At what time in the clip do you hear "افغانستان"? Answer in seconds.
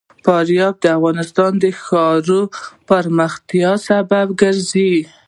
0.97-1.51